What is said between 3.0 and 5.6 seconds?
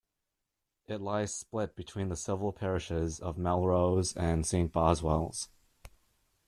of Melrose and St Boswells.